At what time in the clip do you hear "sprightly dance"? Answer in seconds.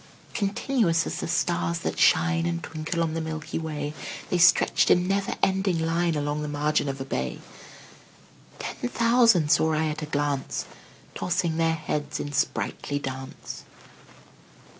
12.31-13.63